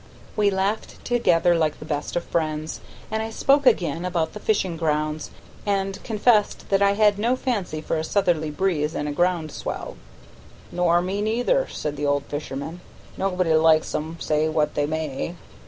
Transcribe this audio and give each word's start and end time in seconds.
We 0.35 0.49
laughed 0.49 1.05
together 1.05 1.53
like 1.53 1.77
the 1.77 1.85
best 1.85 2.15
of 2.15 2.23
friends, 2.23 2.79
and 3.11 3.21
I 3.21 3.29
spoke 3.29 3.67
again 3.67 4.03
about 4.03 4.33
the 4.33 4.39
fishing 4.39 4.75
grounds, 4.75 5.29
and 5.63 6.03
confessed 6.03 6.69
that 6.69 6.81
I 6.81 6.93
had 6.93 7.19
no 7.19 7.35
fancy 7.35 7.81
for 7.81 7.97
a 7.97 8.03
southerly 8.03 8.49
breeze 8.49 8.95
and 8.95 9.07
a 9.07 9.11
ground 9.11 9.51
swell. 9.51 9.97
"Nor 10.71 11.03
me 11.03 11.21
neither," 11.21 11.67
said 11.67 11.97
the 11.97 12.07
old 12.07 12.25
fisherman. 12.25 12.81
"Nobody 13.15 13.53
likes 13.53 13.93
'em, 13.93 14.17
say 14.19 14.49
what 14.49 14.73
they 14.73 14.87
may. 14.87 15.35